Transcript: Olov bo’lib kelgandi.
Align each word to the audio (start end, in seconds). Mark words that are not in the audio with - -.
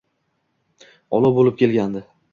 Olov 1.19 1.37
bo’lib 1.39 1.61
kelgandi. 1.63 2.07